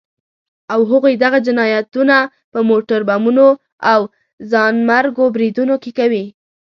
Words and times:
او 0.73 0.79
هغوی 0.91 1.13
دغه 1.23 1.39
جنايتونه 1.47 2.17
په 2.51 2.59
موټر 2.69 2.99
بمونو 3.09 3.47
او 3.91 3.99
ځانمرګو 4.51 5.25
بريدونو 5.35 5.75
کې 5.83 5.91
کوي. 5.99 6.25